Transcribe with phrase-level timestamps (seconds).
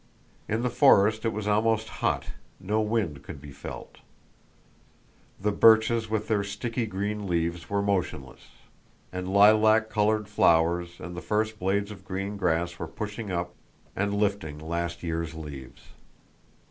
[0.49, 3.99] In the forest it was almost hot, no wind could be felt.
[5.39, 8.49] The birches with their sticky green leaves were motionless,
[9.13, 13.53] and lilac colored flowers and the first blades of green grass were pushing up
[13.95, 15.83] and lifting last year's leaves.